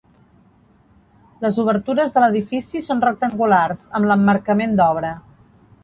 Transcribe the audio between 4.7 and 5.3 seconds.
d'obra.